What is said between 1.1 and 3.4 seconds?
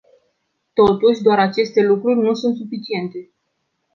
doar aceste lucruri nu sunt suficiente.